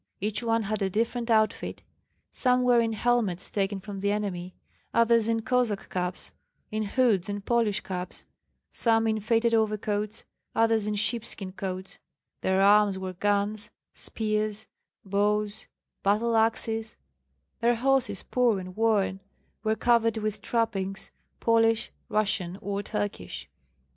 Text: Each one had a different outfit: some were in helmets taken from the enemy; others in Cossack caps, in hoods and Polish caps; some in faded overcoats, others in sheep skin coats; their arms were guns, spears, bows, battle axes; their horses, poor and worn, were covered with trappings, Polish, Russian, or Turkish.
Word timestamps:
Each 0.19 0.41
one 0.41 0.63
had 0.63 0.81
a 0.81 0.89
different 0.89 1.29
outfit: 1.29 1.83
some 2.31 2.63
were 2.63 2.79
in 2.79 2.93
helmets 2.93 3.51
taken 3.51 3.79
from 3.79 3.99
the 3.99 4.11
enemy; 4.11 4.55
others 4.95 5.27
in 5.27 5.43
Cossack 5.43 5.91
caps, 5.91 6.33
in 6.71 6.81
hoods 6.81 7.29
and 7.29 7.45
Polish 7.45 7.81
caps; 7.81 8.25
some 8.71 9.05
in 9.05 9.19
faded 9.19 9.53
overcoats, 9.53 10.23
others 10.55 10.87
in 10.87 10.95
sheep 10.95 11.23
skin 11.23 11.51
coats; 11.51 11.99
their 12.41 12.61
arms 12.63 12.97
were 12.97 13.13
guns, 13.13 13.69
spears, 13.93 14.67
bows, 15.05 15.67
battle 16.01 16.35
axes; 16.35 16.97
their 17.59 17.75
horses, 17.75 18.23
poor 18.23 18.59
and 18.59 18.75
worn, 18.75 19.19
were 19.63 19.75
covered 19.75 20.17
with 20.17 20.41
trappings, 20.41 21.11
Polish, 21.39 21.91
Russian, 22.09 22.57
or 22.59 22.81
Turkish. 22.81 23.47